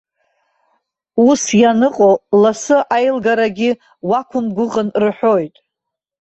Ус 1.27 1.43
ианыҟоу 1.61 2.15
лассы 2.41 2.77
аилгарагьы 2.95 3.71
уақәымгәыӷын 4.09 4.89
рҳәоит. 5.03 5.55